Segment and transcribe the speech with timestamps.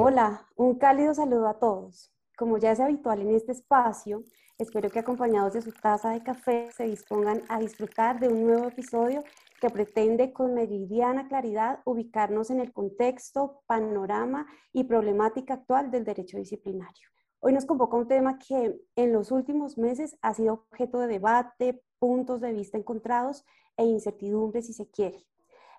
[0.00, 2.14] Hola, un cálido saludo a todos.
[2.36, 4.22] Como ya es habitual en este espacio,
[4.56, 8.68] espero que acompañados de su taza de café se dispongan a disfrutar de un nuevo
[8.68, 9.24] episodio
[9.60, 16.36] que pretende con meridiana claridad ubicarnos en el contexto, panorama y problemática actual del derecho
[16.36, 17.08] disciplinario.
[17.40, 21.82] Hoy nos convoca un tema que en los últimos meses ha sido objeto de debate,
[21.98, 23.44] puntos de vista encontrados
[23.76, 25.26] e incertidumbre si se quiere.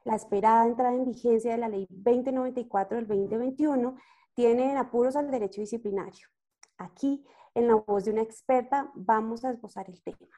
[0.05, 3.95] La esperada entrada en vigencia de la Ley 2094 del 2021
[4.39, 6.29] tiene en apuros al derecho disciplinario.
[6.77, 10.29] Aquí, en la voz de una experta, vamos a esbozar el tema.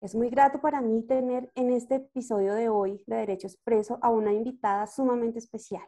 [0.00, 4.08] Es muy grato para mí tener en este episodio de hoy de Derecho Expreso a
[4.08, 5.86] una invitada sumamente especial,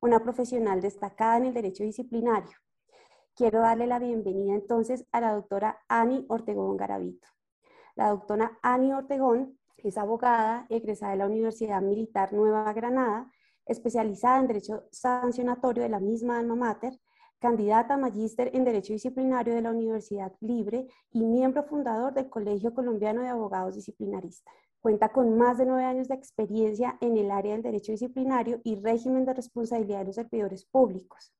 [0.00, 2.56] una profesional destacada en el derecho disciplinario.
[3.34, 7.28] Quiero darle la bienvenida entonces a la doctora Ani Ortegón Garavito.
[7.96, 13.30] La doctora Ani Ortegón es abogada egresada de la Universidad Militar Nueva Granada,
[13.66, 16.98] especializada en Derecho Sancionatorio de la misma alma mater,
[17.38, 22.74] candidata a magíster en Derecho Disciplinario de la Universidad Libre y miembro fundador del Colegio
[22.74, 24.52] Colombiano de Abogados Disciplinaristas.
[24.80, 28.76] Cuenta con más de nueve años de experiencia en el área del derecho disciplinario y
[28.76, 31.34] régimen de responsabilidad de los servidores públicos.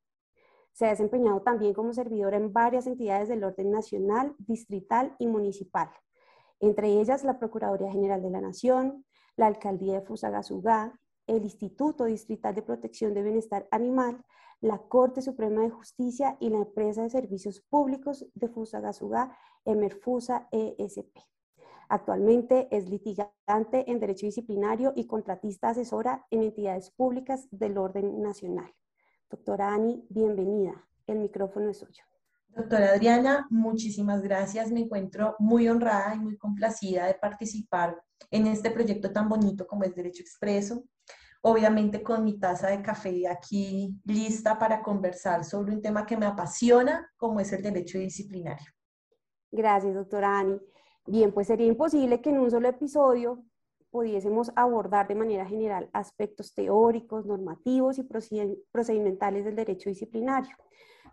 [0.72, 5.91] Se ha desempeñado también como servidora en varias entidades del orden nacional, distrital y municipal
[6.61, 9.05] entre ellas la Procuraduría General de la Nación,
[9.36, 14.25] la Alcaldía de Fusagasugá, el Instituto Distrital de Protección de Bienestar Animal,
[14.61, 21.17] la Corte Suprema de Justicia y la Empresa de Servicios Públicos de Fusagasugá, Emerfusa ESP.
[21.89, 28.72] Actualmente es litigante en Derecho Disciplinario y contratista asesora en entidades públicas del orden nacional.
[29.30, 30.86] Doctora Ani, bienvenida.
[31.06, 32.05] El micrófono es suyo.
[32.48, 34.70] Doctora Adriana, muchísimas gracias.
[34.70, 39.83] Me encuentro muy honrada y muy complacida de participar en este proyecto tan bonito como
[39.83, 40.84] es Derecho Expreso.
[41.47, 46.24] Obviamente con mi taza de café aquí lista para conversar sobre un tema que me
[46.24, 48.73] apasiona, como es el derecho disciplinario.
[49.52, 50.58] Gracias, doctora Ani.
[51.07, 53.45] Bien, pues sería imposible que en un solo episodio
[53.91, 58.08] pudiésemos abordar de manera general aspectos teóricos, normativos y
[58.73, 60.57] procedimentales del derecho disciplinario.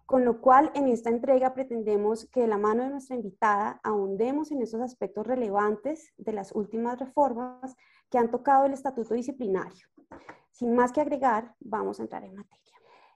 [0.05, 4.49] Con lo cual, en esta entrega pretendemos que de la mano de nuestra invitada ahondemos
[4.51, 7.75] en esos aspectos relevantes de las últimas reformas
[8.09, 9.87] que han tocado el estatuto disciplinario.
[10.51, 12.61] Sin más que agregar, vamos a entrar en materia.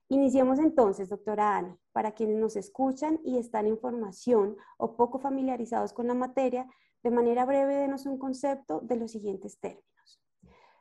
[0.07, 5.94] Iniciemos entonces, doctora Ana, para quienes nos escuchan y están en formación o poco familiarizados
[5.94, 6.67] con la materia,
[7.01, 10.22] de manera breve denos un concepto de los siguientes términos.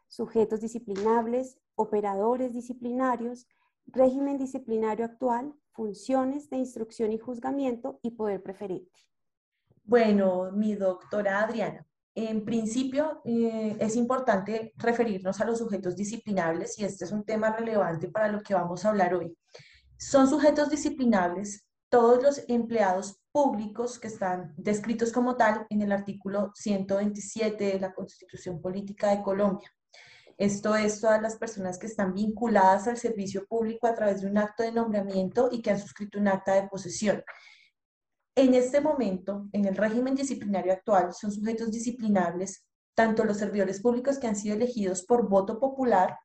[0.08, 3.46] Sujetos disciplinables, operadores disciplinarios,
[3.86, 9.00] régimen disciplinario actual, funciones de instrucción y juzgamiento y poder preferente.
[9.84, 16.84] Bueno, mi doctora Adriana, en principio eh, es importante referirnos a los sujetos disciplinables y
[16.84, 19.36] este es un tema relevante para lo que vamos a hablar hoy.
[19.96, 26.52] Son sujetos disciplinables todos los empleados públicos que están descritos como tal en el artículo
[26.54, 29.70] 127 de la Constitución Política de Colombia.
[30.36, 34.38] Esto es todas las personas que están vinculadas al servicio público a través de un
[34.38, 37.22] acto de nombramiento y que han suscrito un acta de posesión.
[38.36, 44.18] En este momento, en el régimen disciplinario actual, son sujetos disciplinables tanto los servidores públicos
[44.18, 46.18] que han sido elegidos por voto popular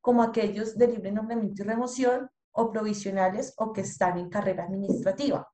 [0.00, 5.48] como aquellos de libre nombramiento y remoción o provisionales o que están en carrera administrativa.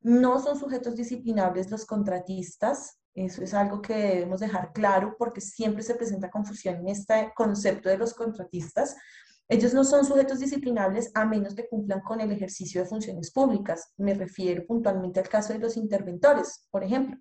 [0.00, 5.82] No son sujetos disciplinables los contratistas, eso es algo que debemos dejar claro porque siempre
[5.82, 8.96] se presenta confusión en este concepto de los contratistas.
[9.48, 13.94] Ellos no son sujetos disciplinables a menos que cumplan con el ejercicio de funciones públicas.
[13.96, 17.18] Me refiero puntualmente al caso de los interventores, por ejemplo.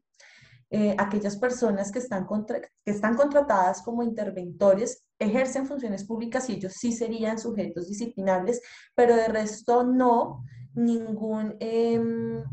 [0.70, 6.74] Eh, aquellas personas que están, que están contratadas como interventores ejercen funciones públicas y ellos
[6.74, 8.62] sí serían sujetos disciplinables,
[8.94, 10.44] pero de resto no
[10.74, 12.44] ningún em,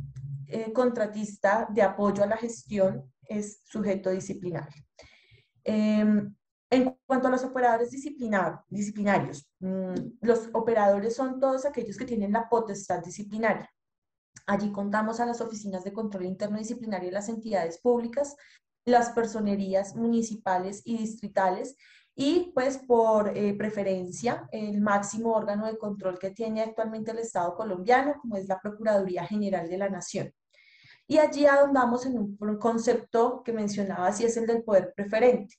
[0.46, 4.84] eh, contratista de apoyo a la gestión es sujeto disciplinario.
[6.74, 12.48] En cuanto a los operadores disciplinarios, mm, los operadores son todos aquellos que tienen la
[12.48, 13.70] potestad disciplinaria.
[14.44, 18.34] Allí contamos a las oficinas de control interno disciplinario de las entidades públicas,
[18.84, 21.76] las personerías municipales y distritales
[22.16, 27.54] y pues por eh, preferencia el máximo órgano de control que tiene actualmente el Estado
[27.54, 30.32] colombiano, como es la Procuraduría General de la Nación.
[31.06, 35.54] Y allí ahondamos en un, concepto que mencionaba, y es el del poder preferente.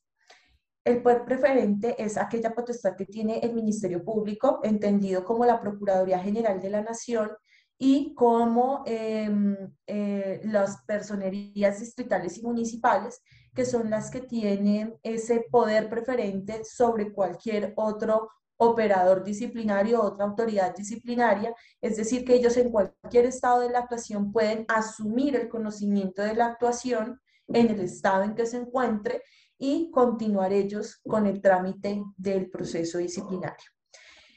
[0.86, 6.20] El poder preferente es aquella potestad que tiene el Ministerio Público, entendido como la Procuraduría
[6.20, 7.32] General de la Nación
[7.80, 13.20] y como em, eh, las personerías distritales y municipales,
[13.56, 20.26] que son las que tienen ese poder preferente sobre cualquier otro operador disciplinario o otra
[20.26, 25.50] autoridad disciplinaria, es decir, que ellos en cualquier estado de la actuación pueden asumir el
[25.50, 29.24] conocimiento de la actuación en el estado en que se encuentre
[29.58, 33.66] y continuar ellos con el trámite del proceso disciplinario.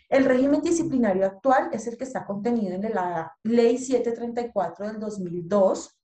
[0.08, 5.98] El régimen disciplinario actual es el que está contenido en la Ley 734 del 2002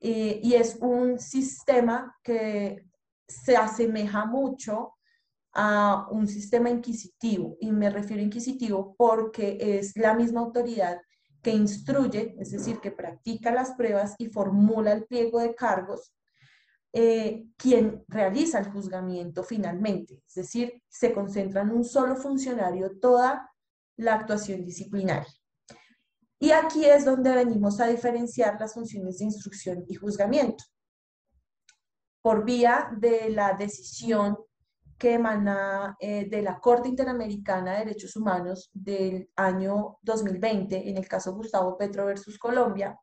[0.00, 2.86] eh, y es un sistema que
[3.28, 4.94] se asemeja mucho
[5.52, 10.98] a un sistema inquisitivo y me refiero a inquisitivo porque es la misma autoridad
[11.42, 16.12] que instruye, es decir, que practica las pruebas y formula el pliego de cargos
[16.94, 23.50] eh, quien realiza el juzgamiento finalmente, es decir, se concentra en un solo funcionario toda
[23.96, 25.32] la actuación disciplinaria.
[26.38, 30.64] Y aquí es donde venimos a diferenciar las funciones de instrucción y juzgamiento.
[32.20, 34.36] Por vía de la decisión
[34.98, 41.08] que emana eh, de la Corte Interamericana de Derechos Humanos del año 2020, en el
[41.08, 42.98] caso Gustavo Petro versus Colombia,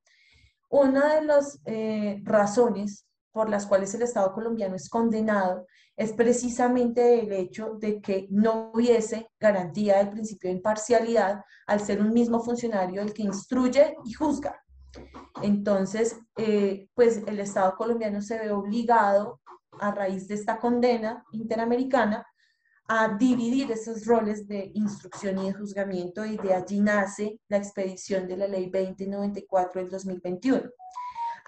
[0.69, 5.65] una de las eh, razones por las cuales el Estado colombiano es condenado
[5.95, 11.99] es precisamente el hecho de que no hubiese garantía del principio de imparcialidad al ser
[11.99, 14.63] un mismo funcionario el que instruye y juzga.
[15.41, 19.41] Entonces, eh, pues el Estado colombiano se ve obligado
[19.79, 22.25] a raíz de esta condena interamericana
[22.87, 28.27] a dividir esos roles de instrucción y de juzgamiento y de allí nace la expedición
[28.27, 30.63] de la ley 2094 del 2021.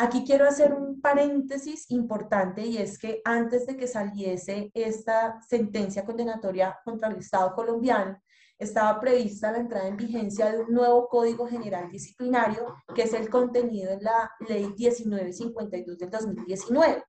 [0.04, 6.04] Aquí quiero hacer un paréntesis importante y es que antes de que saliese esta sentencia
[6.04, 8.20] condenatoria contra el Estado colombiano,
[8.58, 13.30] estaba prevista la entrada en vigencia de un nuevo Código General Disciplinario, que es el
[13.30, 17.04] contenido en la Ley 1952 del 2019.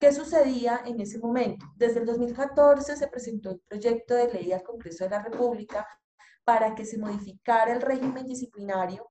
[0.00, 1.66] ¿Qué sucedía en ese momento?
[1.76, 5.86] Desde el 2014 se presentó el proyecto de ley al Congreso de la República
[6.42, 9.08] para que se modificara el régimen disciplinario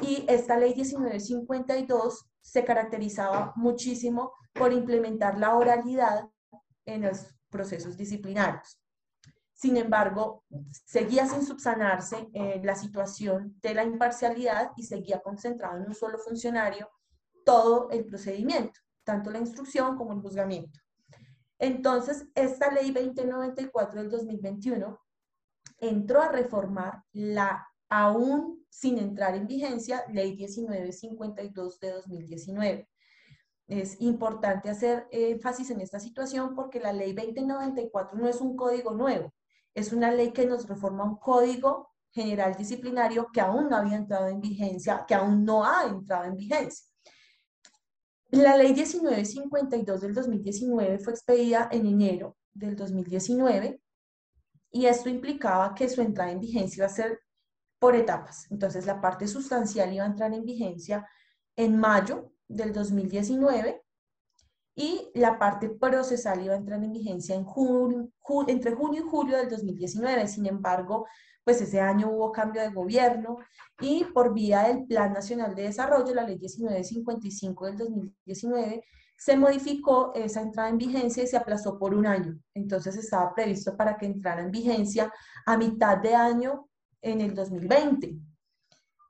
[0.00, 6.28] y esta ley 1952 se caracterizaba muchísimo por implementar la oralidad
[6.86, 8.80] en los procesos disciplinarios.
[9.52, 10.44] Sin embargo,
[10.86, 16.18] seguía sin subsanarse eh, la situación de la imparcialidad y seguía concentrado en un solo
[16.18, 16.88] funcionario
[17.44, 20.78] todo el procedimiento, tanto la instrucción como el juzgamiento.
[21.58, 25.00] Entonces, esta ley 2094 del 2021
[25.78, 32.88] entró a reformar la aún sin entrar en vigencia, Ley 1952 de 2019.
[33.66, 38.92] Es importante hacer énfasis en esta situación porque la Ley 2094 no es un código
[38.92, 39.32] nuevo,
[39.74, 44.28] es una ley que nos reforma un código general disciplinario que aún no había entrado
[44.28, 46.86] en vigencia, que aún no ha entrado en vigencia.
[48.30, 53.80] La ley 1952 del 2019 fue expedida en enero del 2019
[54.70, 57.20] y esto implicaba que su entrada en vigencia iba a ser
[57.78, 58.50] por etapas.
[58.50, 61.08] Entonces, la parte sustancial iba a entrar en vigencia
[61.56, 63.82] en mayo del 2019
[64.74, 67.44] y la parte procesal iba a entrar en vigencia en
[68.46, 70.28] entre junio y julio del 2019.
[70.28, 71.06] Sin embargo,
[71.42, 73.38] pues ese año hubo cambio de gobierno
[73.80, 78.84] y por vía del Plan Nacional de Desarrollo, la Ley 1955 del 2019,
[79.16, 82.38] se modificó esa entrada en vigencia y se aplazó por un año.
[82.54, 85.12] Entonces estaba previsto para que entrara en vigencia
[85.44, 86.68] a mitad de año
[87.02, 88.16] en el 2020.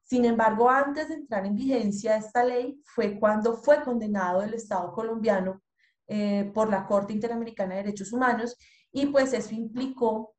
[0.05, 4.91] Sin embargo, antes de entrar en vigencia esta ley fue cuando fue condenado el Estado
[4.93, 5.63] colombiano
[6.07, 8.57] eh, por la Corte Interamericana de Derechos Humanos
[8.91, 10.35] y pues eso implicó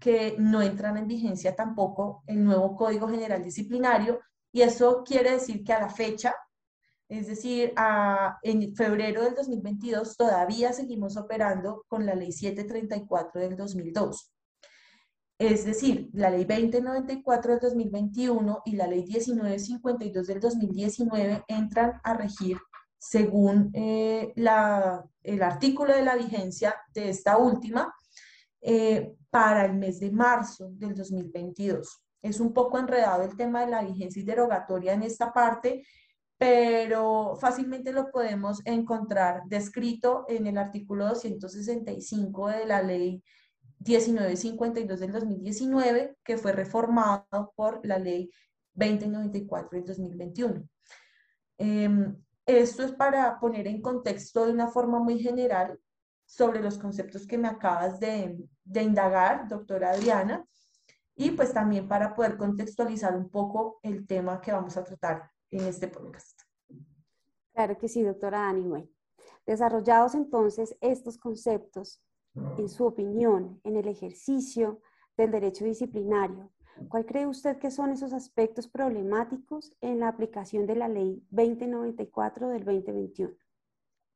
[0.00, 4.20] que no entran en vigencia tampoco el nuevo Código General Disciplinario
[4.50, 6.34] y eso quiere decir que a la fecha,
[7.08, 7.74] es decir,
[8.42, 14.31] en febrero del 2022 todavía seguimos operando con la Ley 734 del 2002.
[15.42, 22.14] Es decir, la ley 2094 del 2021 y la ley 1952 del 2019 entran a
[22.14, 22.58] regir
[22.96, 27.92] según eh, el artículo de la vigencia de esta última
[28.60, 32.04] eh, para el mes de marzo del 2022.
[32.22, 35.84] Es un poco enredado el tema de la vigencia y derogatoria en esta parte,
[36.38, 43.24] pero fácilmente lo podemos encontrar descrito en el artículo 265 de la ley
[43.84, 48.30] 1952 del 2019, que fue reformado por la ley
[48.74, 50.68] 2094 del 2021.
[51.58, 55.78] Em, esto es para poner en contexto de una forma muy general
[56.24, 60.44] sobre los conceptos que me acabas de, de indagar, doctora Adriana,
[61.14, 65.66] y pues también para poder contextualizar un poco el tema que vamos a tratar en
[65.66, 66.40] este podcast.
[67.52, 68.88] Claro que sí, doctora Annie.
[69.44, 72.00] Desarrollados entonces estos conceptos,
[72.34, 74.80] en su opinión, en el ejercicio
[75.16, 76.50] del derecho disciplinario.
[76.88, 82.48] ¿Cuál cree usted que son esos aspectos problemáticos en la aplicación de la ley 2094
[82.48, 83.34] del 2021?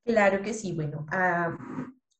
[0.05, 0.73] Claro que sí.
[0.73, 1.57] Bueno, ah,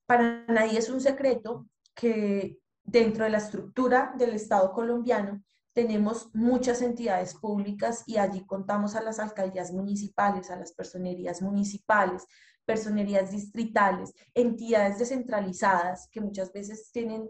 [0.07, 6.81] para nadie es un secreto que dentro de la estructura del Estado colombiano tenemos muchas
[6.83, 12.27] entidades públicas y allí contamos a las alcaldías municipales, a las personerías municipales,
[12.67, 17.29] personerías distritales, entidades descentralizadas que muchas veces tienen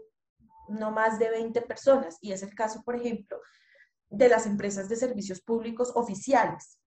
[0.67, 3.39] no más de 20 personas y es el caso, por ejemplo,
[4.09, 6.79] de las empresas de servicios públicos oficiales.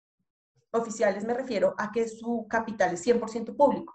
[0.70, 3.94] Oficiales me refiero a que su capital es 100% público.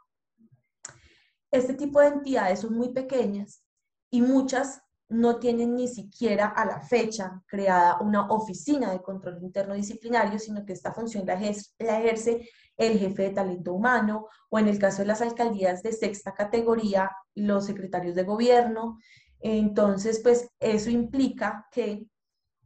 [1.51, 3.63] Este tipo de entidades son muy pequeñas
[4.09, 9.75] y muchas no tienen ni siquiera a la fecha creada una oficina de control interno
[9.75, 14.79] disciplinario, sino que esta función la ejerce, el jefe de talento humano o en el
[14.79, 18.97] caso de las alcaldías de sexta categoría, los secretarios de gobierno.
[19.39, 22.07] Entonces, pues eso implica que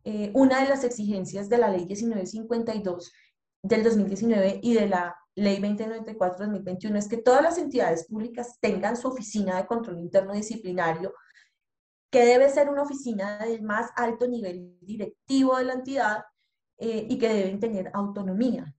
[0.03, 3.11] eh, una de las exigencias de la ley 1952
[3.61, 9.07] del 2019 y de la ley 2094-2021 es que todas las entidades públicas tengan su
[9.07, 11.13] oficina de control interno disciplinario
[12.09, 16.23] que debe ser una oficina del más alto nivel directivo de la entidad
[16.77, 18.73] eh, y que deben tener autonomía.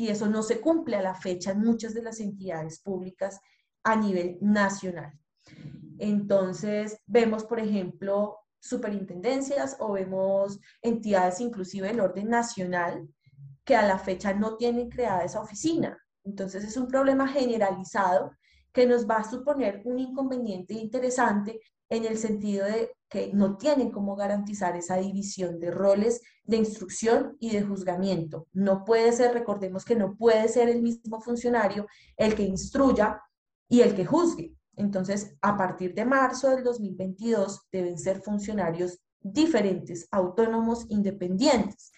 [0.00, 3.38] Y eso no se cumple a la fecha en muchas de las entidades públicas
[3.84, 5.12] a nivel nacional.
[5.98, 13.06] Entonces, vemos, por ejemplo, superintendencias o vemos entidades inclusive del orden nacional
[13.62, 15.98] que a la fecha no tienen creada esa oficina.
[16.24, 18.32] Entonces, es un problema generalizado
[18.72, 21.60] que nos va a suponer un inconveniente interesante
[21.90, 27.36] en el sentido de que no tienen cómo garantizar esa división de roles de instrucción
[27.40, 28.46] y de juzgamiento.
[28.52, 33.20] No puede ser, recordemos que no puede ser el mismo funcionario el que instruya
[33.68, 34.54] y el que juzgue.
[34.76, 41.92] Entonces, a partir de marzo del 2022 deben ser funcionarios diferentes, autónomos, independientes,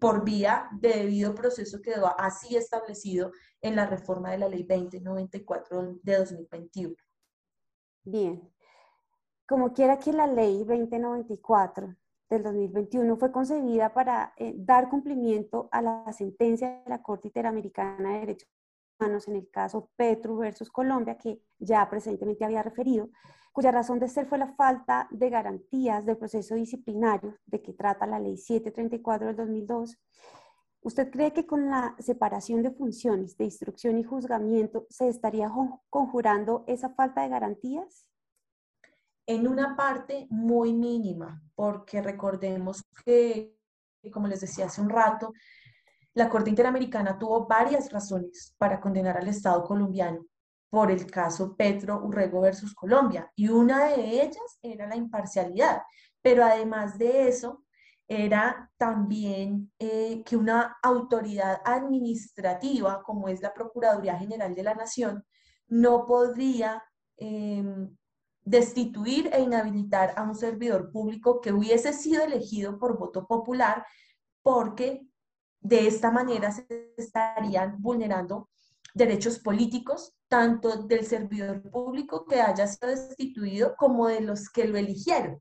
[0.00, 4.64] por vía de debido proceso que quedó así establecido en la reforma de la ley
[4.64, 6.94] 2094 de 2021.
[8.04, 8.50] Bien,
[9.50, 11.96] como quiera que la ley 2094
[12.28, 18.12] del 2021 fue concebida para eh, dar cumplimiento a la sentencia de la Corte Interamericana
[18.12, 18.48] de Derechos
[19.00, 23.10] Humanos en el caso Petro versus Colombia, que ya presentemente había referido,
[23.50, 28.06] cuya razón de ser fue la falta de garantías del proceso disciplinario de que trata
[28.06, 29.98] la ley 734 del 2002.
[30.82, 35.50] ¿Usted cree que con la separación de funciones de instrucción y juzgamiento se estaría
[35.88, 38.06] conjurando esa falta de garantías?
[39.30, 43.54] En una parte muy mínima, porque recordemos que,
[44.12, 45.32] como les decía hace un rato,
[46.14, 50.26] la Corte Interamericana tuvo varias razones para condenar al Estado colombiano
[50.68, 55.82] por el caso Petro Urrego versus Colombia, y una de ellas era la imparcialidad,
[56.20, 57.64] pero además de eso,
[58.08, 65.24] era también eh, que una autoridad administrativa, como es la Procuraduría General de la Nación,
[65.68, 66.82] no podría
[67.16, 67.96] em,
[68.50, 73.86] destituir e inhabilitar a un servidor público que hubiese sido elegido por voto popular,
[74.42, 75.06] porque
[75.60, 78.48] de esta manera se estarían vulnerando
[78.92, 84.76] derechos políticos, tanto del servidor público que haya sido destituido como de los que lo
[84.76, 85.40] eligieron.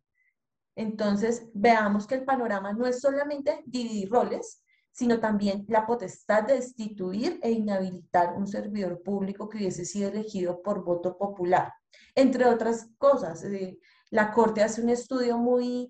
[0.75, 4.61] Entonces, veamos que el panorama no es solamente dividir roles,
[4.91, 10.61] sino también la potestad de destituir e inhabilitar un servidor público que hubiese sido elegido
[10.61, 11.73] por voto popular.
[12.15, 13.79] Entre otras cosas, eh,
[14.10, 15.89] la Corte hace un estudio muy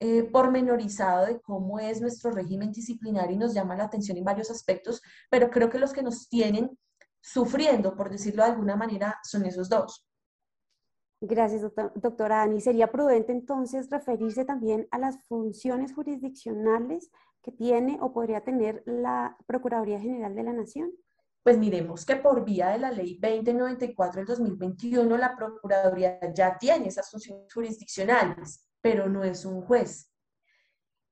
[0.00, 4.50] eh, pormenorizado de cómo es nuestro régimen disciplinario y nos llama la atención en varios
[4.50, 6.78] aspectos, pero creo que los que nos tienen
[7.20, 10.06] sufriendo, por decirlo de alguna manera, son esos dos.
[11.20, 11.62] Gracias,
[11.96, 12.60] doctora Ani.
[12.60, 17.10] ¿Sería prudente entonces referirse también a las funciones jurisdiccionales
[17.42, 20.92] que tiene o podría tener la Procuraduría General de la Nación?
[21.48, 26.88] Pues miremos que por vía de la ley 2094 del 2021 la Procuraduría ya tiene
[26.88, 30.12] esas funciones jurisdiccionales, pero no es un juez.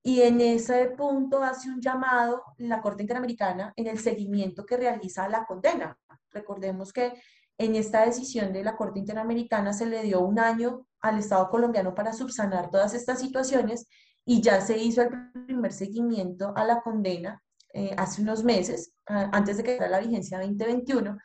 [0.02, 5.26] Y en ese punto hace un llamado la Corte Interamericana en el seguimiento que realiza
[5.26, 5.98] la condena.
[6.30, 7.14] Recordemos que
[7.56, 11.94] en esta decisión de la Corte Interamericana se le dio un año al Estado colombiano
[11.94, 13.88] para subsanar todas estas situaciones
[14.26, 17.42] y ya se hizo el primer seguimiento a la condena
[17.78, 21.18] eh, hace unos meses, antes de que entrara la vigencia 2021,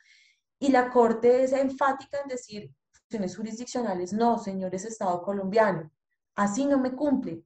[0.58, 5.90] y la Corte es enfática en decir, funciones jurisdiccionales, no, señores Estado colombiano,
[6.36, 7.42] así no me cumple.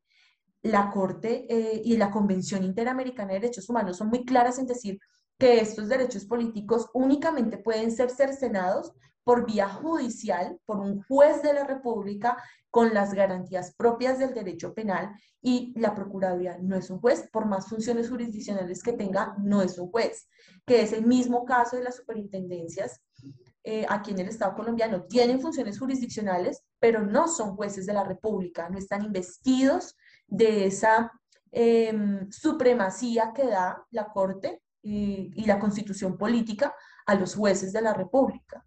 [0.63, 4.99] La Corte eh, y la Convención Interamericana de Derechos Humanos son muy claras en decir
[5.39, 11.55] que estos derechos políticos únicamente pueden ser cercenados por vía judicial, por un juez de
[11.55, 12.43] la República,
[12.77, 17.47] con las garantías propias del derecho penal y la Procuraduría no es un juez, por
[17.47, 20.29] más funciones jurisdiccionales que tenga, no es un juez,
[20.67, 23.01] que es el mismo caso de las superintendencias
[23.65, 25.05] eh, aquí en el Estado colombiano.
[25.05, 31.11] Tienen funciones jurisdiccionales, pero no son jueces de la República, no están investidos de esa
[31.53, 36.75] em, supremacía que da la Corte y, y la Constitución política
[37.07, 38.67] a los jueces de la República.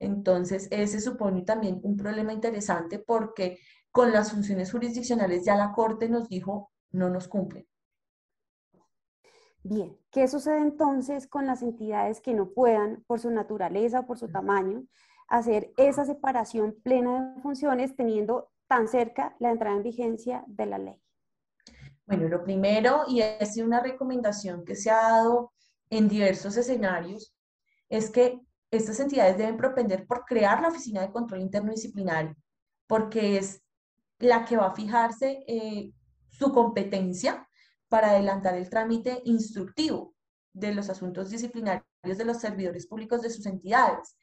[0.00, 3.58] Entonces, ese supone también un problema interesante porque
[3.92, 7.66] con las funciones jurisdiccionales ya la Corte nos dijo no nos cumplen.
[9.62, 14.18] Bien, ¿qué sucede entonces con las entidades que no puedan, por su naturaleza o por
[14.18, 14.84] su tamaño,
[15.28, 20.78] hacer esa separación plena de funciones teniendo tan cerca la entrada en vigencia de la
[20.78, 21.02] ley?
[22.06, 25.52] Bueno, lo primero, y es una recomendación que se ha dado
[25.90, 27.34] en diversos escenarios,
[27.90, 28.40] es que
[28.70, 32.36] estas entidades deben propender por crear la Oficina de Control Interno Disciplinario,
[32.86, 33.62] porque es
[34.18, 35.92] la que va a fijarse eh,
[36.28, 37.48] su competencia
[37.88, 40.14] para adelantar el trámite instructivo
[40.52, 44.16] de los asuntos disciplinarios de los servidores públicos de sus entidades.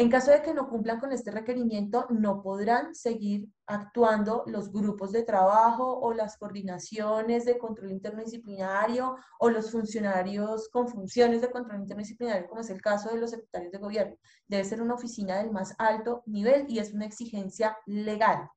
[0.00, 5.10] En caso de que no cumplan con este requerimiento, no podrán seguir actuando los grupos
[5.10, 11.50] de trabajo o las coordinaciones de control interno disciplinario o los funcionarios con funciones de
[11.50, 14.16] control interno disciplinario, como es el caso de los secretarios de gobierno.
[14.46, 18.48] Debe ser una oficina del más alto nivel y es una exigencia legal.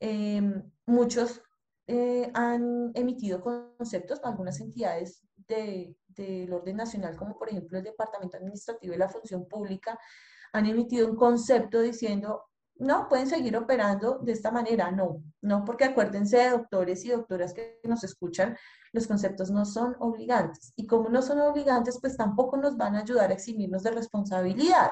[0.00, 1.42] Em, muchos
[1.86, 8.94] eh, han emitido conceptos, algunas entidades del orden nacional, como por ejemplo el Departamento Administrativo
[8.94, 9.98] y la Función Pública,
[10.56, 12.42] han emitido un concepto diciendo,
[12.78, 14.90] no, pueden seguir operando de esta manera.
[14.90, 18.56] No, no, porque acuérdense de doctores y doctoras que nos escuchan,
[18.92, 20.72] los conceptos no son obligantes.
[20.76, 24.90] Y como no son obligantes, pues tampoco nos van a ayudar a eximirnos de responsabilidad.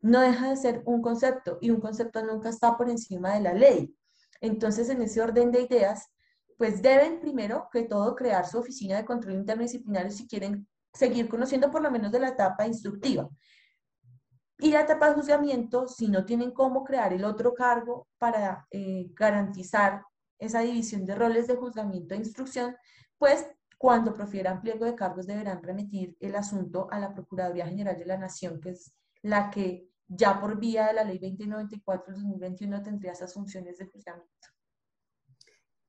[0.00, 3.54] No deja de ser un concepto y un concepto nunca está por encima de la
[3.54, 3.94] ley.
[4.40, 6.08] Entonces, en ese orden de ideas,
[6.56, 11.70] pues deben primero que todo crear su oficina de control interdisciplinario si quieren seguir conociendo
[11.70, 13.28] por lo menos de la etapa instructiva.
[14.60, 19.08] Y la etapa de juzgamiento, si no tienen cómo crear el otro cargo para eh,
[19.14, 20.02] garantizar
[20.38, 22.76] esa división de roles de juzgamiento e instrucción,
[23.18, 23.46] pues
[23.78, 28.18] cuando profieran pliego de cargos deberán remitir el asunto a la Procuraduría General de la
[28.18, 33.32] Nación, que es la que ya por vía de la ley 2094 2021 tendría esas
[33.32, 34.48] funciones de juzgamiento.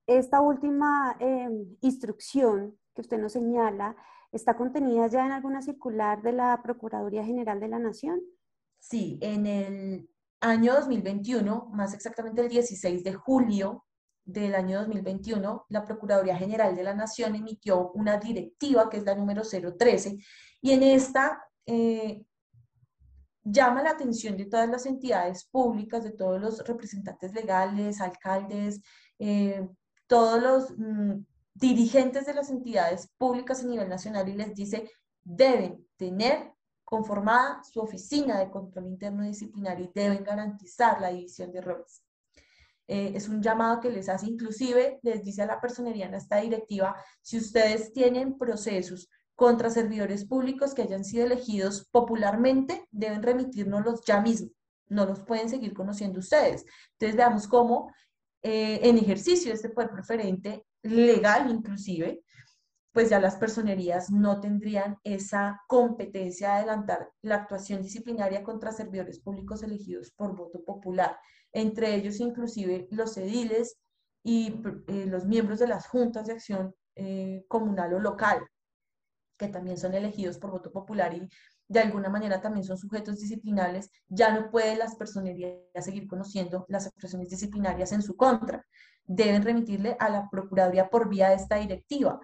[0.07, 3.95] Esta última em, instrucción que usted nos señala,
[4.31, 8.21] ¿está contenida ya en alguna circular de la Procuraduría General de la Nación?
[8.81, 13.85] Sí, en el año 2021, más exactamente el 16 de julio
[14.25, 19.13] del año 2021, la Procuraduría General de la Nación emitió una directiva, que es la
[19.13, 20.17] número 013,
[20.61, 22.25] y en esta eh,
[23.43, 28.81] llama la atención de todas las entidades públicas, de todos los representantes legales, alcaldes,
[29.19, 29.67] eh,
[30.07, 34.89] todos los mm, dirigentes de las entidades públicas a nivel nacional y les dice,
[35.23, 36.51] deben tener
[36.91, 42.03] conformada su oficina de control interno disciplinario y deben garantizar la división de roles.
[42.85, 46.41] Eh, es un llamado que les hace, inclusive les dice a la personería en esta
[46.41, 54.01] directiva, si ustedes tienen procesos contra servidores públicos que hayan sido elegidos popularmente, deben remitirnos
[54.05, 54.49] ya mismo.
[54.89, 56.65] No los pueden seguir conociendo ustedes.
[56.99, 57.89] Entonces veamos cómo
[58.41, 62.21] eh, en ejercicio de este poder preferente, legal inclusive,
[62.91, 69.19] pues ya las personerías no tendrían esa competencia de adelantar la actuación disciplinaria contra servidores
[69.19, 71.17] públicos elegidos por voto popular,
[71.53, 73.77] entre ellos inclusive los ediles
[74.23, 78.45] y eh, los miembros de las juntas de acción eh, comunal o local
[79.41, 81.27] que también son elegidos por voto popular y
[81.67, 86.85] de alguna manera también son sujetos disciplinables, ya no pueden las personerías seguir conociendo las
[86.85, 88.65] actuaciones disciplinarias en su contra.
[89.05, 92.19] Deben remitirle a la Procuraduría por vía de esta directiva.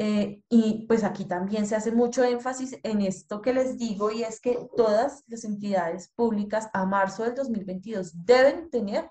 [0.00, 4.22] Eh, y pues aquí también se hace mucho énfasis en esto que les digo y
[4.22, 9.10] es que todas las entidades públicas a marzo del 2022 deben tener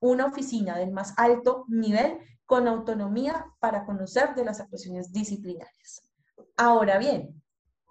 [0.00, 6.02] una oficina del más alto nivel con autonomía para conocer de las actuaciones disciplinarias.
[6.56, 7.40] Ahora bien,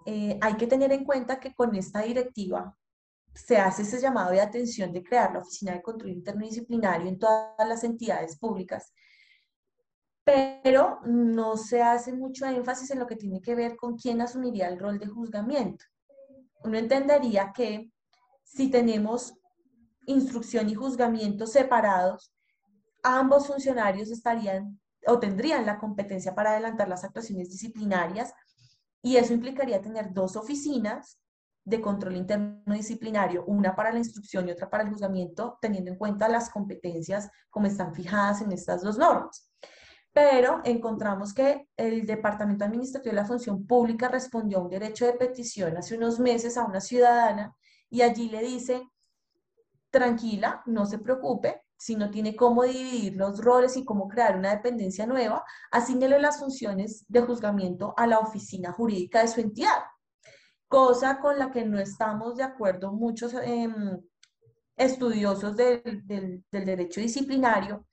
[0.04, 2.76] eh, hay que tener en cuenta que con esta directiva
[3.32, 7.18] se hace ese llamado de atención de crear la Oficina de Control Interno Disciplinario en
[7.18, 8.92] todas las entidades públicas,
[10.28, 14.68] pero no se hace mucho énfasis en lo que tiene que ver con quién asumiría
[14.68, 15.86] el rol de juzgamiento.
[16.64, 17.90] Uno entendería que
[18.44, 19.32] si tenemos
[20.04, 22.30] instrucción y juzgamiento separados,
[23.02, 28.34] ambos funcionarios estarían o tendrían la competencia para adelantar las actuaciones disciplinarias
[29.00, 31.18] y eso implicaría tener dos oficinas
[31.64, 35.96] de control interno disciplinario, una para la instrucción y otra para el juzgamiento, teniendo en
[35.96, 39.50] cuenta las competencias como están fijadas en estas dos normas.
[40.12, 45.12] Pero encontramos que el Departamento Administrativo de la Función Pública respondió a un derecho de
[45.12, 47.54] petición hace unos meses a una ciudadana
[47.90, 48.82] y allí le dice,
[49.90, 54.50] tranquila, no se preocupe, si no tiene cómo dividir los roles y cómo crear una
[54.50, 59.84] dependencia nueva, asígnele las funciones de juzgamiento a la oficina jurídica de su entidad,
[60.66, 64.00] cosa con la que no estamos de acuerdo muchos em,
[64.76, 67.86] estudiosos del, del derecho disciplinario,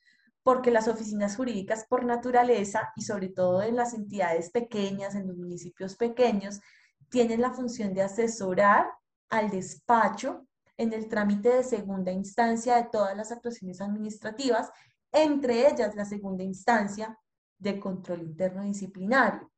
[0.45, 5.35] porque las oficinas jurídicas por naturaleza y sobre todo en las entidades pequeñas, en los
[5.35, 6.61] municipios pequeños,
[7.09, 8.85] tienen la función de asesorar
[9.31, 10.45] al despacho
[10.77, 14.69] en el trámite de segunda instancia de todas las actuaciones administrativas,
[15.11, 17.17] entre ellas la segunda instancia
[17.57, 19.51] de control interno disciplinario.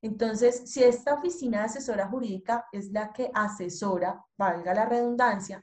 [0.00, 5.62] Entonces, si esta oficina de asesora jurídica es la que asesora, valga la redundancia,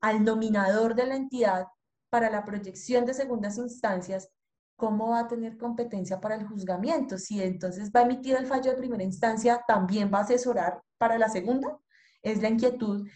[0.00, 1.66] al nominador de la entidad
[2.10, 4.30] para la proyección de segundas instancias,
[4.76, 7.18] ¿cómo va a tener competencia para el juzgamiento?
[7.18, 11.18] Si entonces va a emitir el fallo de primera instancia, ¿también va a asesorar para
[11.18, 11.78] la segunda?
[12.22, 13.08] Es la inquietud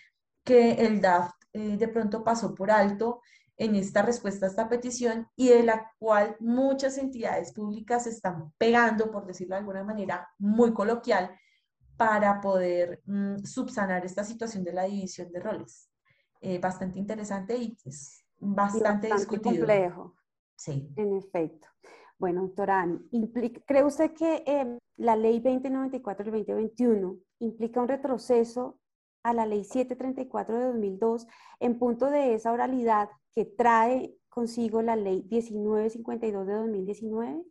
[0.45, 3.21] que el DAF eh, de pronto pasó por alto
[3.57, 9.11] en esta respuesta a esta petición y de la cual muchas entidades públicas están pegando,
[9.11, 11.37] por decirlo de alguna manera muy coloquial,
[11.99, 15.91] para poder mm, subsanar esta situación de la división de roles.
[16.41, 20.17] Eh, bastante interesante y es bastante, bastante complejo.
[20.57, 20.93] Sí.
[20.97, 21.69] En efecto.
[22.19, 22.87] Bueno, doctora,
[23.67, 28.79] ¿cree usted que eh, la ley 2094 del 2021 implica un retroceso
[29.23, 31.27] a la ley 734 de 2002
[31.61, 37.43] en punto de esa oralidad que trae consigo la ley 1952 de 2019?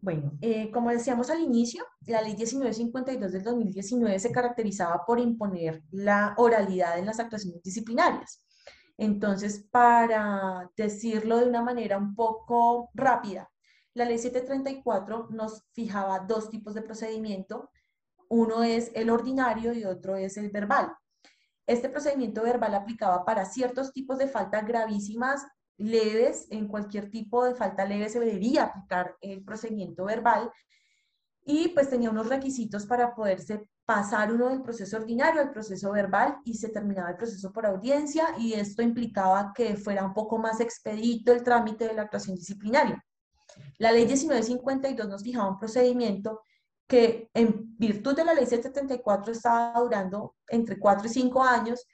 [0.00, 5.82] Bueno, eh, como decíamos al inicio, la ley 1952 del 2019 se caracterizaba por imponer
[5.90, 8.44] la oralidad en las actuaciones disciplinarias.
[8.98, 13.50] Entonces, para decirlo de una manera un poco rápida,
[13.94, 17.70] la ley 734 nos fijaba dos tipos de procedimiento
[18.32, 20.90] uno es el ordinario y otro es el verbal.
[21.66, 27.54] Este procedimiento verbal aplicaba para ciertos tipos de faltas gravísimas, leves, en cualquier tipo de
[27.54, 30.50] falta leve se debería aplicar el procedimiento verbal
[31.44, 36.38] y pues tenía unos requisitos para poderse pasar uno del proceso ordinario al proceso verbal
[36.44, 40.60] y se terminaba el proceso por audiencia y esto implicaba que fuera un poco más
[40.60, 43.04] expedito el trámite de la actuación disciplinaria.
[43.78, 46.42] La ley 1952 nos fijaba un procedimiento
[46.86, 51.86] que en virtud de la ley 774 estaba durando entre 4 y 5 años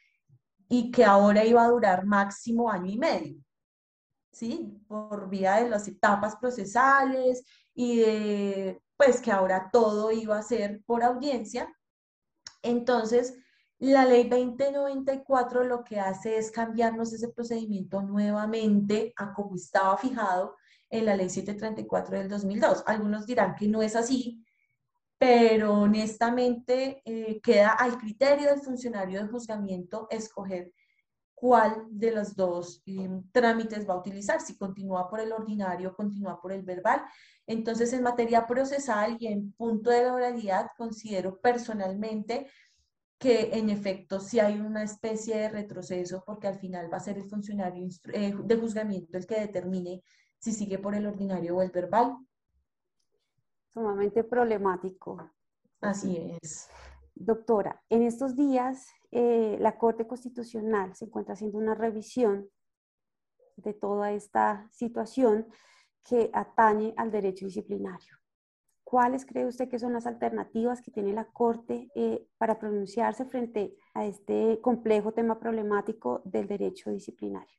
[0.68, 3.36] y que ahora iba a durar máximo año y medio,
[4.32, 4.78] ¿sí?
[4.86, 10.82] Por vía de las etapas procesales y de, pues que ahora todo iba a ser
[10.84, 11.72] por audiencia.
[12.62, 13.38] Entonces,
[13.78, 20.56] la ley 2094 lo que hace es cambiarnos ese procedimiento nuevamente a como estaba fijado
[20.90, 22.82] en la ley 734 del 2002.
[22.86, 24.44] Algunos dirán que no es así,
[25.16, 30.72] pero honestamente eh, queda al criterio del funcionario de juzgamiento escoger
[31.40, 35.94] cuál de los dos em, trámites va a utilizar, si continúa por el ordinario o
[35.94, 37.02] continúa por el verbal.
[37.46, 42.48] Entonces, en materia procesal y en punto de la oralidad, considero personalmente
[43.18, 47.18] que en efecto sí hay una especie de retroceso porque al final va a ser
[47.18, 50.02] el funcionario eh, de juzgamiento el que determine
[50.38, 52.16] si sigue por el ordinario o el verbal
[53.72, 55.30] sumamente problemático.
[55.80, 56.68] Así es.
[57.14, 62.48] Doctora, en estos días eh, la Corte Constitucional se encuentra haciendo una revisión
[63.56, 65.48] de toda esta situación
[66.04, 68.16] que atañe al derecho disciplinario.
[68.84, 73.76] ¿Cuáles cree usted que son las alternativas que tiene la Corte eh, para pronunciarse frente
[73.92, 77.58] a este complejo tema problemático del derecho disciplinario?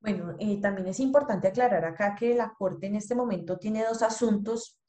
[0.00, 4.02] Bueno, eh, también es importante aclarar acá que la Corte en este momento tiene dos
[4.02, 4.79] asuntos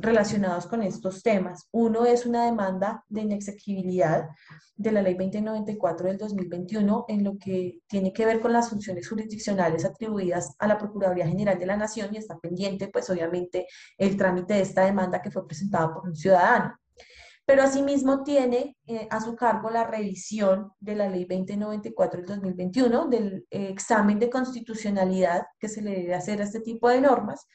[0.00, 1.68] relacionados con estos temas.
[1.72, 4.28] Uno es una demanda de inexequibilidad
[4.76, 9.08] de la Ley 2094 del 2021 en lo que tiene que ver con las funciones
[9.08, 14.16] jurisdiccionales atribuidas a la Procuraduría General de la Nación y está pendiente, pues obviamente, el
[14.16, 16.78] trámite de esta demanda que fue presentada por un ciudadano.
[17.44, 23.08] Pero asimismo tiene eh, a su cargo la revisión de la Ley 2094 del 2021
[23.08, 27.46] del eh, examen de constitucionalidad que se le debe hacer a este tipo de normas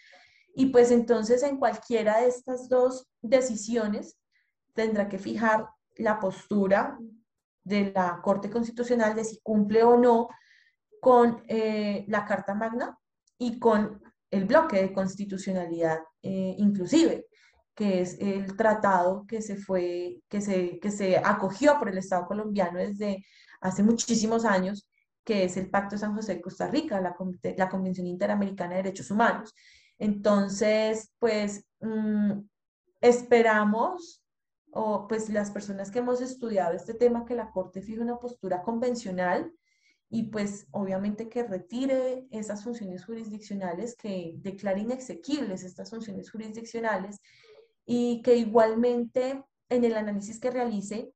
[0.55, 4.17] y pues entonces en cualquiera de estas dos decisiones
[4.73, 6.97] tendrá que fijar la postura
[7.63, 10.27] de la Corte Constitucional de si cumple o no
[10.99, 12.97] con eh, la Carta Magna
[13.37, 17.25] y con el bloque de constitucionalidad eh, inclusive.
[17.75, 22.27] que es el tratado que se fue, que se, que se acogió por el Estado
[22.27, 23.25] colombiano desde
[23.61, 24.87] hace muchísimos años,
[25.23, 27.15] que es el Pacto de San José de Costa Rica, la,
[27.57, 29.55] la Convención Interamericana de Derechos Humanos.
[29.97, 32.39] Entonces, pues mm,
[33.01, 34.23] esperamos,
[34.71, 38.63] o pues las personas que hemos estudiado este tema, que la Corte fije una postura
[38.63, 39.53] convencional
[40.09, 47.19] y pues obviamente que retire esas funciones jurisdiccionales, que declare inexequibles estas funciones jurisdiccionales
[47.85, 51.13] y que igualmente en el análisis que realice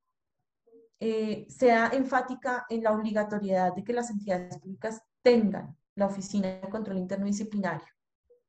[0.99, 6.69] eh, sea enfática en la obligatoriedad de que las entidades públicas tengan la Oficina de
[6.69, 7.96] Control Interno Disciplinario.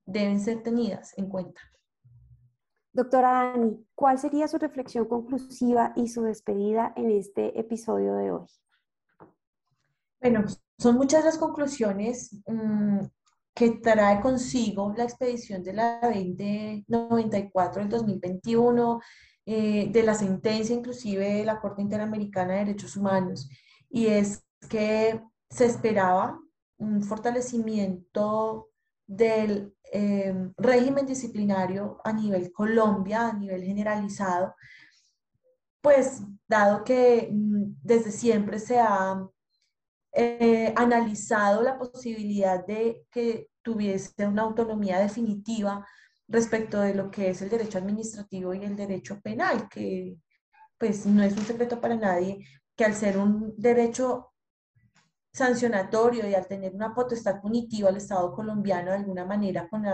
[0.08, 1.60] Deben ser tenidas en cuenta.
[2.94, 8.46] Doctora Dani, ¿cuál sería su reflexión conclusiva y su despedida en este episodio de hoy?
[10.18, 10.46] Bueno,
[10.78, 13.00] son muchas las conclusiones mm,
[13.54, 19.00] que trae consigo la expedición de la 2094 del 2021,
[19.44, 23.46] eh, de la sentencia inclusive de la Corte Interamericana de Derechos Humanos,
[23.90, 26.40] y es que se esperaba
[26.78, 28.70] un fortalecimiento
[29.06, 34.54] del eh, régimen disciplinario a nivel Colombia, a nivel generalizado,
[35.80, 39.26] pues dado que mm, desde siempre se ha
[40.12, 45.86] eh, analizado la posibilidad de que tuviese una autonomía definitiva
[46.28, 50.16] respecto de lo que es el derecho administrativo y el derecho penal, que
[50.78, 52.46] pues no es un secreto para nadie
[52.76, 54.32] que al ser un derecho
[55.38, 59.84] sancionatorio y al tener una potestad punitiva al Estado colombiano de alguna manera con,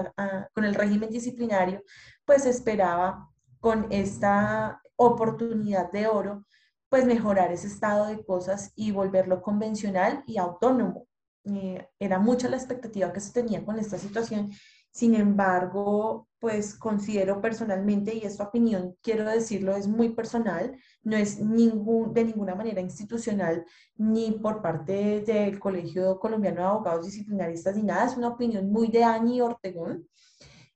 [0.53, 1.83] con el régimen disciplinario,
[2.25, 3.29] pues esperaba
[3.61, 6.45] con esta oportunidad de oro
[6.89, 11.09] pues mejorar ese estado de cosas y volverlo convencional y autónomo.
[11.45, 14.53] Eh, era mucha la expectativa que se tenía con esta situación.
[14.95, 21.41] Sin embargo, pues considero personalmente, y esta opinión, quiero decirlo, es muy personal, no es
[21.41, 27.83] ningún, de ninguna manera institucional ni por parte del Colegio Colombiano de Abogados Disciplinaristas ni
[27.83, 30.07] nada, es una opinión muy de Ani Ortegón,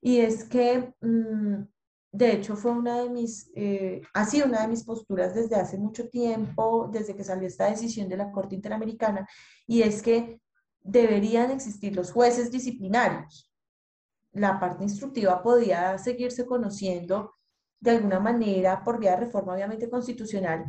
[0.01, 1.63] y es que mm,
[2.11, 5.77] de hecho, fue una de mis, eh, ha sido una de mis posturas desde hace
[5.77, 9.29] mucho tiempo, desde que salió esta decisión de la Corte Interamericana,
[9.65, 10.41] y es que
[10.81, 13.48] deberían existir los jueces disciplinarios.
[14.33, 17.33] La parte instructiva podía seguirse conociendo
[17.79, 20.65] de alguna manera por vía de reforma, obviamente constitucional,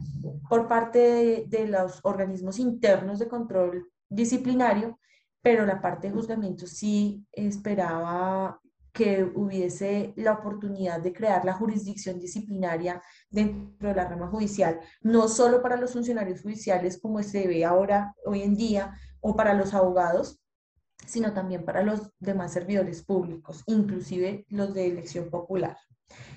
[0.48, 4.98] por parte de, los organismos internos de control disciplinario,
[5.42, 8.60] pero la parte de juzgamiento sí esperaba
[8.92, 15.28] que hubiese la oportunidad de crear la jurisdicción disciplinaria dentro de la rama judicial, no
[15.28, 19.74] solo para los funcionarios judiciales como se ve ahora, hoy en día, o para los
[19.74, 20.39] abogados,
[21.06, 25.76] sino también para los demás servidores públicos, inclusive los de elección popular.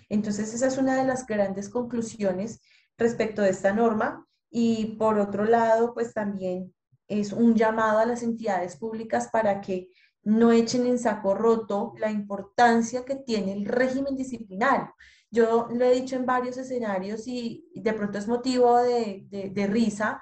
[0.10, 2.62] Entonces, esa es una de las grandes conclusiones
[2.98, 6.74] respecto de esta norma y por otro lado, pues también
[7.08, 9.90] es un llamado a las entidades públicas para que
[10.24, 14.94] no echen en saco roto la importancia que tiene el régimen disciplinario.
[15.30, 20.22] Yo lo he dicho en varios escenarios y de pronto es motivo de, risa,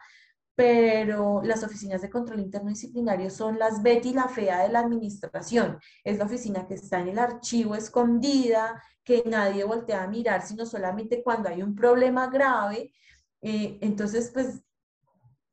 [0.61, 5.79] pero las oficinas de control interno disciplinario son las Betty la fea de la administración.
[6.03, 10.67] Es la oficina que está en el archivo escondida, que nadie voltea a mirar, sino
[10.67, 12.93] solamente cuando hay un problema grave.
[13.41, 14.61] Eh, entonces, pues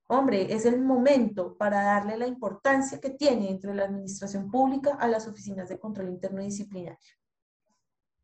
[0.09, 5.09] hombre, es el momento para darle la importancia que tiene entre la administración pública a
[5.09, 6.99] las oficinas de control interno disciplinario.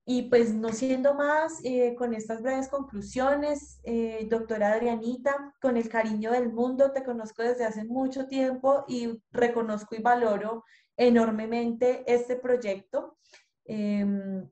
[0.07, 5.88] Y pues no siendo más, eh, con estas breves conclusiones, eh, doctora Adrianita, con el
[5.88, 10.64] cariño del mundo, te conozco desde hace mucho tiempo y reconozco y valoro
[10.97, 13.17] enormemente este proyecto.
[13.64, 14.47] Em,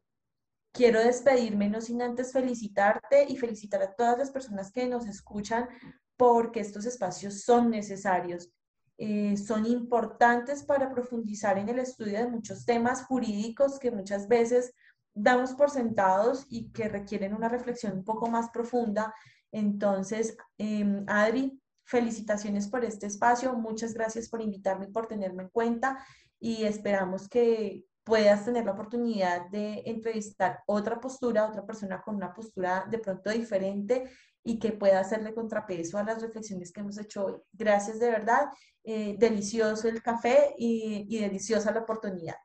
[0.73, 5.69] quiero despedirme no sin antes felicitarte y felicitar a todas las personas que nos escuchan
[6.17, 8.51] porque estos espacios son necesarios,
[8.97, 14.73] eh, son importantes para profundizar en el estudio de muchos temas jurídicos que muchas veces
[15.15, 19.15] damos por sentados y que requieren una reflexión un poco más profunda.
[19.51, 25.49] Entonces, em, Adri, felicitaciones por este espacio, muchas gracias por invitarme y por tenerme en
[25.51, 26.05] cuenta
[26.41, 32.33] y esperamos que puedas tener la oportunidad de entrevistar otra postura, otra persona con una
[32.33, 34.11] postura de pronto diferente
[34.43, 37.35] y que pueda hacerle contrapeso a las reflexiones que hemos hecho hoy.
[37.53, 38.49] Gracias de verdad,
[38.83, 42.37] eh, delicioso el café y, y deliciosa la oportunidad.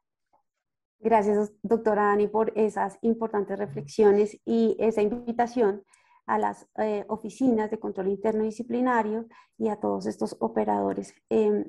[0.99, 5.83] Gracias, doctora Ani, por esas importantes reflexiones y esa invitación
[6.25, 11.65] a las eh, oficinas de control interno disciplinario y a todos estos operadores em,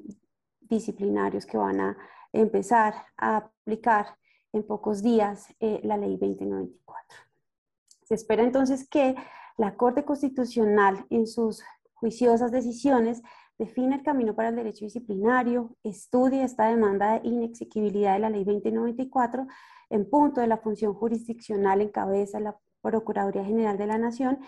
[0.61, 1.97] disciplinarios que van a
[2.33, 4.19] empezar a aplicar
[4.53, 7.19] en pocos días eh, la ley 2094.
[8.03, 9.15] Se espera entonces que
[9.59, 11.63] la Corte Constitucional en sus
[11.95, 13.23] juiciosas decisiones
[13.59, 18.45] define el camino para el derecho disciplinario, estudie esta demanda de inexequibilidad de la Ley
[18.45, 19.47] 2094
[19.91, 24.39] en punto de la función jurisdiccional en cabeza de la Procuraduría General de la Nación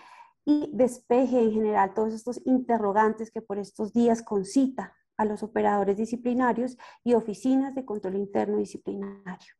[0.45, 5.97] y despeje en general todos estos interrogantes que por estos días concita a los operadores
[5.97, 9.53] disciplinarios y oficinas de control interno disciplinario.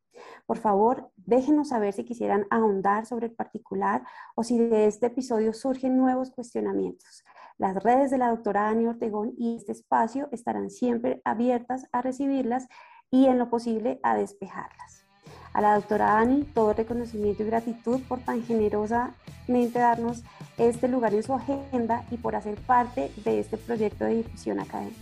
[0.46, 4.02] Por favor, déjenos saber si quisieran ahondar sobre el particular
[4.34, 7.24] o si de este episodio surgen nuevos cuestionamientos.
[7.62, 12.66] Las redes de la doctora Dani Ortegón y este espacio estarán siempre abiertas a recibirlas
[13.08, 15.06] y en lo posible a despejarlas.
[15.52, 20.24] A la doctora Dani, todo reconocimiento y gratitud por tan generosamente darnos
[20.58, 24.98] este lugar en su agenda y por hacer parte de este proyecto de difusión académica.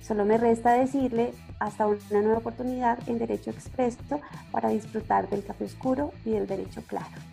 [0.00, 5.66] Solo me resta decirle hasta una nueva oportunidad en Derecho Expreso para disfrutar del café
[5.66, 7.31] oscuro y del derecho claro.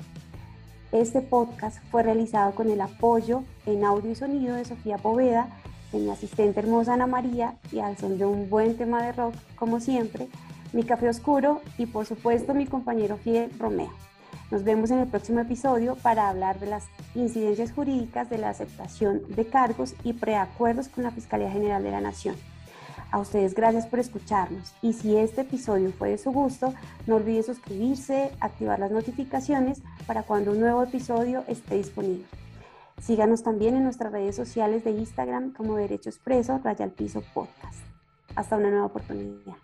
[0.91, 5.47] Este podcast fue realizado con el apoyo en audio y sonido de Sofía Poveda,
[5.91, 9.36] de mi asistente hermosa Ana María y al son de un buen tema de rock,
[9.56, 10.28] como siempre,
[10.73, 13.91] mi café oscuro y por supuesto mi compañero fiel Romeo.
[14.49, 19.21] Nos vemos en el próximo episodio para hablar de las incidencias jurídicas de la aceptación
[19.30, 22.36] de cargos y preacuerdos con la Fiscalía General de la Nación.
[23.12, 26.74] A ustedes gracias por escucharnos y si este episodio fue de su gusto,
[27.08, 32.26] no olvide suscribirse, activar las notificaciones para cuando un nuevo episodio esté disponible.
[33.02, 37.80] Síganos también en nuestras redes sociales de Instagram como Derecho Expreso, Raya al Piso Podcast.
[38.36, 39.56] Hasta una nueva oportunidad.